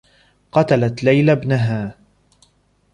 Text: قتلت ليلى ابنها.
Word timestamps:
قتلت 0.51 1.03
ليلى 1.03 1.31
ابنها. 1.33 1.95